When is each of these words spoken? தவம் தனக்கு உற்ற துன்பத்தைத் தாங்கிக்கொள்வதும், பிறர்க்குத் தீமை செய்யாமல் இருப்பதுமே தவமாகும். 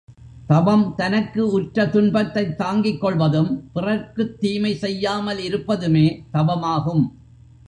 தவம் 0.47 0.93
தனக்கு 0.95 1.51
உற்ற 1.51 1.85
துன்பத்தைத் 1.85 2.59
தாங்கிக்கொள்வதும், 2.59 3.61
பிறர்க்குத் 3.73 4.39
தீமை 4.39 4.75
செய்யாமல் 4.75 5.37
இருப்பதுமே 5.37 6.23
தவமாகும். 6.31 7.05